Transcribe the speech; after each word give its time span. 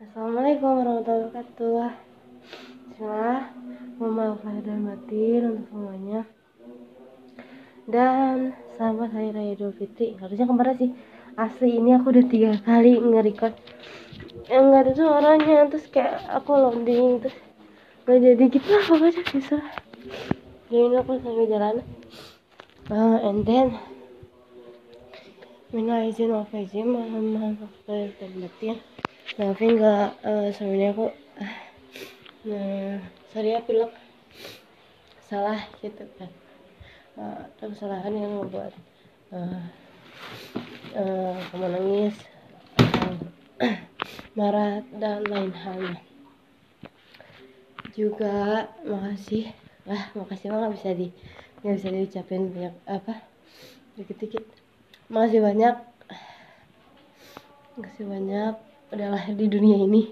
Assalamualaikum 0.00 0.80
warahmatullahi 0.80 1.28
wabarakatuh. 1.28 1.92
Bismillah 2.88 3.52
Mohon 4.00 4.12
maaf 4.16 4.40
lahir 4.48 4.64
dan 4.64 4.80
batin 4.88 5.42
untuk 5.44 5.64
semuanya. 5.68 6.20
Dan 7.84 8.56
selamat 8.80 9.12
hari 9.12 9.28
raya 9.36 9.52
Idul 9.52 9.76
Fitri 9.76 10.16
Harusnya 10.16 10.48
kemarin 10.48 10.80
sih. 10.80 10.90
Asli 11.36 11.76
ini 11.76 11.92
aku 11.92 12.16
udah 12.16 12.24
tiga 12.32 12.56
kali 12.64 12.96
nge-record. 12.96 13.52
Yang 14.48 14.64
gak 14.72 14.80
ada 14.88 14.92
suaranya 14.96 15.56
Terus 15.68 15.86
kayak 15.92 16.16
aku 16.32 16.50
loading 16.56 17.20
Terus 17.20 17.36
gak 18.08 18.18
jadi 18.24 18.44
gitu. 18.56 18.68
Lah 18.72 18.84
pokoknya 18.88 19.22
bisa. 19.36 19.56
Jadi 20.72 20.96
aku 20.96 21.12
sambil 21.20 21.44
jalan. 21.44 21.76
Uh, 22.88 23.20
And 23.20 23.44
then 23.44 23.76
Minal 25.76 26.08
izin 26.08 26.32
wal 26.32 26.48
faizin 26.48 26.88
Mohon 26.88 27.36
maaf 27.36 27.68
lahir 27.84 28.16
dan 28.16 28.32
batin 28.40 28.80
maafin 29.38 29.78
nggak 29.78 30.08
uh, 30.26 30.48
sebenarnya 30.50 30.90
aku. 30.90 31.06
Uh, 31.38 31.54
nah 32.50 32.98
sorry 33.30 33.54
ya 33.54 33.60
pilek. 33.62 33.92
Salah 35.30 35.62
gitu 35.78 36.02
kan. 36.18 36.30
Uh, 37.14 37.46
atau 37.46 37.70
kesalahan 37.70 38.10
yang 38.16 38.32
membuat 38.42 38.74
uh, 39.30 39.62
uh, 40.98 41.36
kamu 41.52 41.66
nangis 41.70 42.16
marah 44.38 44.82
dan 44.98 45.22
lain 45.26 45.54
halnya 45.54 46.00
juga 47.94 48.66
makasih. 48.82 49.54
Lah 49.86 50.10
makasih 50.18 50.50
mah 50.50 50.58
nggak 50.66 50.74
bisa 50.74 50.90
di 50.96 51.08
nggak 51.62 51.76
bisa 51.76 51.88
diucapin 51.92 52.50
banyak 52.50 52.74
apa 52.90 53.14
dikit-dikit. 53.94 54.42
Makasih 55.06 55.38
banyak. 55.38 55.76
Makasih 57.78 58.06
banyak 58.10 58.69
udah 58.90 59.08
lahir 59.14 59.38
di 59.38 59.46
dunia 59.46 59.86
ini. 59.86 60.10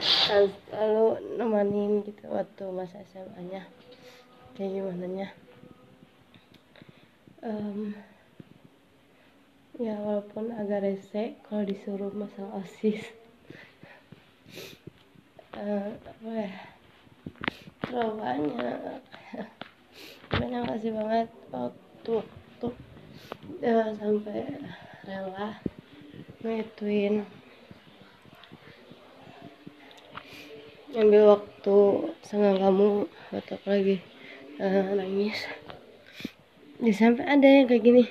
Selalu 0.00 1.36
nemenin 1.36 2.00
gitu 2.02 2.32
waktu 2.32 2.64
masa 2.72 3.04
SMA 3.12 3.40
nya 3.52 3.62
kayak 4.56 4.80
gimana 4.80 5.06
nya? 5.06 5.28
Um, 7.40 7.94
ya 9.76 9.96
walaupun 10.00 10.52
agak 10.56 10.84
rese 10.84 11.36
kalau 11.46 11.62
disuruh 11.64 12.12
masalah 12.12 12.64
osis. 12.64 13.04
Uh, 15.54 15.92
apa 16.00 16.28
ya? 16.32 16.52
Terlalu 17.84 18.12
banyak 18.16 18.78
banyak 20.30 20.62
kasih 20.72 20.92
banget 20.96 21.28
waktu 21.52 22.10
waktu 22.16 22.68
uh, 23.60 23.88
sampai 24.00 24.40
rela 25.04 25.48
ngetuin 26.40 27.28
ambil 30.90 31.38
waktu 31.38 31.78
sama 32.26 32.58
kamu 32.58 33.06
buat 33.30 33.46
aku 33.46 33.66
lagi. 33.70 33.96
Uh, 34.58 34.98
nangis. 34.98 35.38
Di 36.82 36.90
sampai 36.90 37.30
ada 37.30 37.46
yang 37.46 37.70
kayak 37.70 37.86
gini. 37.86 38.04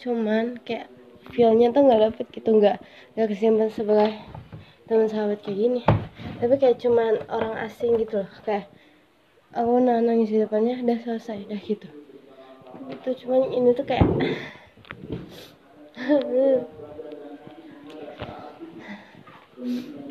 Cuman 0.00 0.56
kayak 0.64 0.88
feelnya 1.36 1.68
tuh 1.68 1.84
nggak 1.84 2.00
dapet 2.08 2.26
gitu 2.32 2.56
nggak 2.56 2.80
nggak 3.12 3.28
kesimpan 3.28 3.68
sebagai 3.68 4.16
teman 4.88 5.04
sahabat 5.04 5.44
kayak 5.44 5.58
gini. 5.60 5.82
Tapi 6.40 6.54
kayak 6.56 6.80
cuman 6.80 7.28
orang 7.28 7.60
asing 7.68 8.00
gitu 8.00 8.24
loh. 8.24 8.30
Kayak 8.40 8.72
aku 9.52 9.76
nah 9.84 10.00
nangis 10.00 10.32
di 10.32 10.40
depannya 10.40 10.80
udah 10.80 10.98
selesai 11.04 11.44
udah 11.44 11.60
gitu. 11.60 11.88
Itu 12.88 13.08
cuman 13.26 13.52
ini 13.52 13.76
tuh 13.76 13.84
kayak 13.84 14.08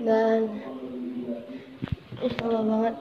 dan 0.06 0.62
Allah 2.18 2.66
banget. 2.66 2.96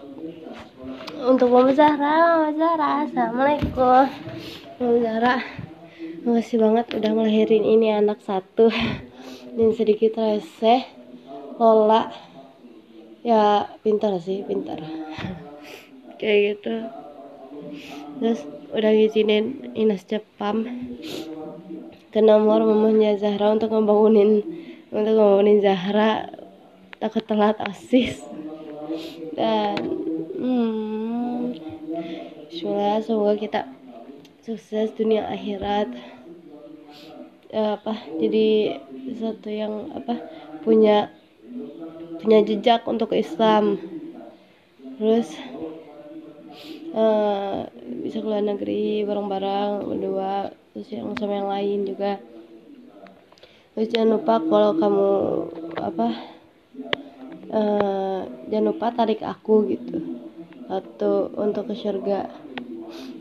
Untuk 1.24 1.48
Mama 1.48 1.72
Zahra, 1.72 2.36
Mama 2.36 2.52
Zahra, 2.52 2.88
Assalamualaikum. 3.08 4.04
Mama 4.76 4.96
Zahra 5.00 5.34
Makasih 6.26 6.58
banget 6.60 6.86
udah 6.92 7.12
melahirin 7.16 7.64
ini 7.64 7.96
anak 7.96 8.20
satu. 8.20 8.68
Dan 9.56 9.72
sedikit 9.72 10.20
rese 10.20 10.84
Lola. 11.56 12.12
Ya 13.24 13.72
pintar 13.80 14.20
sih, 14.20 14.44
pintar. 14.44 14.84
Kayak 16.20 16.60
gitu. 16.60 16.76
Terus 18.20 18.44
udah 18.76 18.90
ngizinin 18.92 19.72
Inas 19.72 20.04
Jepam 20.04 20.68
Ke 22.12 22.20
nomor 22.20 22.64
mamanya 22.68 23.16
Zahra 23.16 23.56
untuk 23.56 23.72
ngebangunin 23.72 24.44
Untuk 24.92 25.12
ngebangunin 25.16 25.64
Zahra. 25.64 26.28
Takut 27.00 27.24
telat 27.24 27.56
osis 27.64 28.35
dan 29.36 29.78
hmm, 30.36 31.52
semoga 33.02 33.34
kita 33.36 33.60
sukses 34.42 34.94
dunia 34.94 35.26
akhirat. 35.26 35.90
Uh, 37.46 37.78
apa 37.78 37.94
jadi 38.18 38.78
satu 39.16 39.48
yang 39.48 39.94
apa 39.94 40.18
punya 40.66 41.14
punya 42.20 42.42
jejak 42.42 42.82
untuk 42.90 43.14
Islam. 43.14 43.78
Terus 44.98 45.30
uh, 46.96 47.68
bisa 48.02 48.18
keluar 48.24 48.42
negeri 48.42 49.04
bareng-bareng 49.06 49.84
berdua 49.84 50.50
terus 50.72 50.88
yang 50.90 51.14
sama 51.16 51.38
yang 51.38 51.50
lain 51.50 51.78
juga. 51.86 52.18
Terus 53.76 53.88
jangan 53.92 54.16
lupa 54.16 54.34
kalau 54.40 54.70
kamu 54.76 55.10
apa 55.76 56.08
uh, 57.50 58.20
jangan 58.50 58.66
lupa 58.72 58.94
tarik 58.94 59.22
aku 59.22 59.70
gitu. 59.70 59.96
Atau 60.66 61.30
untuk 61.38 61.70
ke 61.70 61.74
surga. 61.78 62.26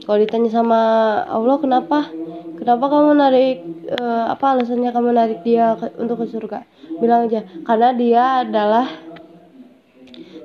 Kalau 0.06 0.18
ditanya 0.22 0.50
sama 0.54 0.82
Allah 1.26 1.58
kenapa? 1.58 2.10
Kenapa 2.56 2.86
kamu 2.88 3.20
narik 3.20 3.58
uh, 4.00 4.32
apa 4.32 4.56
alasannya 4.56 4.94
kamu 4.94 5.10
narik 5.12 5.40
dia 5.44 5.76
ke, 5.76 5.92
untuk 6.00 6.24
ke 6.24 6.32
surga? 6.32 6.64
Bilang 7.02 7.28
aja 7.28 7.44
karena 7.68 7.90
dia 7.92 8.24
adalah 8.48 8.88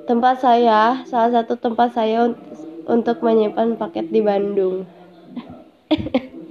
tempat 0.09 0.43
saya 0.43 1.07
salah 1.07 1.31
satu 1.39 1.55
tempat 1.55 1.95
saya 1.95 2.27
un 2.27 2.33
untuk 2.89 3.21
menyimpan 3.21 3.77
paket 3.77 4.09
di 4.09 4.19
Bandung. 4.19 4.83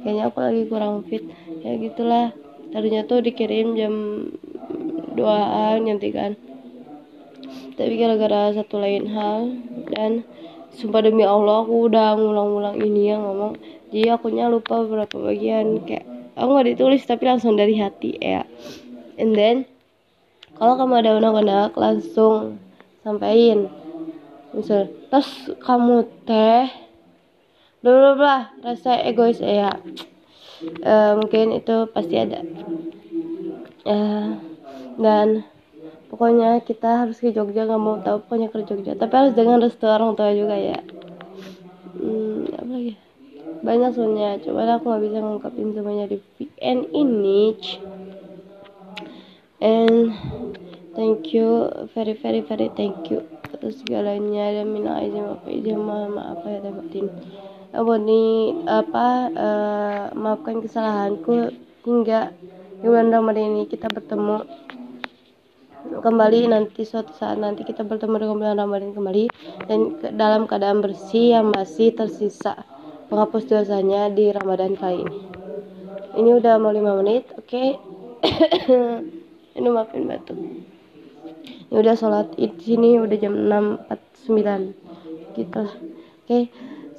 Kayaknya 0.00 0.22
aku 0.32 0.38
lagi 0.40 0.62
kurang 0.66 1.04
fit. 1.06 1.28
Ya 1.60 1.76
gitulah. 1.76 2.32
Tadinya 2.72 3.04
tuh 3.04 3.20
dikirim 3.20 3.76
jam 3.76 3.94
doaan 5.14 5.86
nanti 5.86 6.10
kan 6.14 6.38
tapi 7.80 7.96
gara-gara 7.96 8.52
satu 8.52 8.76
lain 8.76 9.08
hal 9.08 9.56
dan 9.88 10.20
sumpah 10.76 11.00
demi 11.00 11.24
Allah 11.24 11.64
aku 11.64 11.88
udah 11.88 12.12
ngulang-ngulang 12.12 12.76
ini 12.76 13.08
yang 13.08 13.24
ngomong. 13.24 13.56
Jadi 13.88 14.12
akunya 14.12 14.52
lupa 14.52 14.84
beberapa 14.84 15.16
bagian 15.16 15.80
kayak 15.88 16.04
aku 16.36 16.48
nggak 16.52 16.68
ditulis 16.76 17.00
tapi 17.08 17.24
langsung 17.24 17.56
dari 17.56 17.80
hati 17.80 18.20
ya. 18.20 18.44
And 19.16 19.32
then 19.32 19.64
kalau 20.60 20.76
kamu 20.76 21.00
ada 21.00 21.16
unek-unek 21.16 21.72
langsung 21.72 22.60
sampaikan. 23.00 23.72
Misal 24.52 24.92
terus 25.08 25.48
kamu 25.64 26.04
teh 26.28 26.68
bla 27.80 28.12
bla 28.12 28.36
rasa 28.60 29.00
egois 29.08 29.40
ya. 29.40 29.72
Uh, 30.84 31.16
mungkin 31.16 31.56
itu 31.56 31.88
pasti 31.96 32.20
ada. 32.20 32.44
Uh, 33.88 34.49
dan 35.00 35.48
pokoknya 36.12 36.60
kita 36.60 37.06
harus 37.06 37.16
ke 37.16 37.32
Jogja 37.32 37.64
nggak 37.64 37.80
mau 37.80 37.96
tahu 38.04 38.20
pokoknya 38.28 38.52
ke 38.52 38.62
Jogja. 38.68 38.92
Tapi 38.94 39.14
harus 39.16 39.32
dengan 39.32 39.64
restu 39.64 39.88
orang 39.88 40.12
tua 40.12 40.30
juga 40.36 40.60
ya. 40.60 40.78
Hmm, 41.96 42.44
apa 42.52 42.70
lagi? 42.70 42.94
Banyak 43.64 43.90
soalnya. 43.96 44.36
Coba 44.44 44.76
aku 44.76 44.84
nggak 44.92 45.02
bisa 45.08 45.18
ngungkapin 45.24 45.72
semuanya 45.72 46.04
di 46.06 46.20
weekend 46.36 46.92
ini 46.92 47.56
and 49.64 50.12
thank 50.92 51.32
you. 51.32 51.72
Very 51.96 52.12
very 52.12 52.44
very 52.44 52.68
thank 52.76 53.08
you 53.08 53.24
atas 53.50 53.80
segalanya. 53.80 54.52
Dan 54.60 54.76
minal 54.76 55.00
izin 55.00 55.24
maaf 55.24 55.44
izin 55.48 55.80
maaf 55.80 56.12
apa 56.36 56.46
ya 56.48 56.58
dapatin 56.60 57.08
Aboni 57.70 58.50
apa 58.66 59.30
uh, 59.30 60.04
maafkan 60.18 60.58
kesalahanku 60.58 61.54
hingga 61.86 62.34
di 62.82 62.86
bulan 62.88 63.14
Ramadan 63.14 63.54
ini 63.54 63.70
kita 63.70 63.86
bertemu 63.86 64.42
kembali 65.88 66.52
nanti 66.52 66.84
suatu 66.84 67.12
saat 67.16 67.40
nanti 67.40 67.64
kita 67.64 67.84
bertemu 67.84 68.20
dengan 68.20 68.36
bulan 68.36 68.56
Ramadan 68.60 68.92
kembali 68.92 69.24
dan 69.64 69.80
ke 69.96 70.06
dalam 70.12 70.44
keadaan 70.44 70.84
bersih 70.84 71.40
yang 71.40 71.48
masih 71.52 71.96
tersisa 71.96 72.64
penghapus 73.08 73.48
dosanya 73.48 74.12
di 74.12 74.28
Ramadan 74.28 74.76
kali 74.76 75.00
ini 75.00 75.20
ini 76.20 76.30
udah 76.36 76.60
mau 76.60 76.72
5 76.72 77.00
menit 77.00 77.24
oke 77.32 77.48
okay. 77.48 77.68
ini 79.56 79.68
maafin 79.72 80.04
batuk 80.04 80.36
ini 80.36 81.76
udah 81.76 81.94
sholat 81.96 82.28
id 82.36 82.60
sini 82.60 83.00
udah 83.00 83.16
jam 83.16 83.34
6.49 84.28 85.40
gitu 85.40 85.58
lah 85.64 85.72
oke 85.72 86.26
okay. 86.28 86.44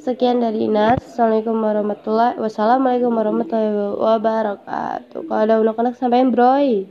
Sekian 0.02 0.42
dari 0.42 0.66
Inas. 0.66 0.98
Assalamualaikum 0.98 1.62
warahmatullahi 1.62 2.34
wabarakatuh. 2.34 2.42
Wassalamualaikum 2.42 3.12
warahmatullahi 3.14 4.02
wabarakatuh. 4.02 5.20
Kalau 5.30 5.42
ada 5.46 5.62
anak-anak 5.62 5.94
sampein 5.94 6.34
broy. 6.34 6.90